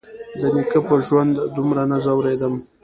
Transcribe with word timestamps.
د 0.39 0.41
نيکه 0.55 0.79
په 0.87 0.95
ژوند 1.05 1.33
دومره 1.55 1.83
نه 1.91 1.97
ځورېدم. 2.05 2.53